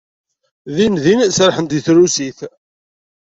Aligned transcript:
Dindin 0.75 1.19
serrḥent 1.35 1.71
deg 1.75 1.83
trusit. 1.85 2.39